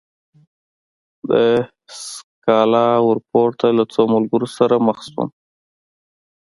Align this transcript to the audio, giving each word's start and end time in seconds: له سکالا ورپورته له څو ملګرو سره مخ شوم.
له 1.29 1.43
سکالا 2.09 2.87
ورپورته 3.07 3.67
له 3.77 3.83
څو 3.93 4.01
ملګرو 4.13 4.47
سره 4.57 4.75
مخ 4.87 4.97
شوم. 5.09 5.29